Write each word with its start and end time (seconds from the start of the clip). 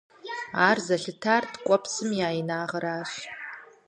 Ар 0.67 0.77
зэлъытар 0.85 1.43
ткӀуэпсхэм 1.51 2.09
я 2.27 2.29
инагъыращ. 2.39 3.11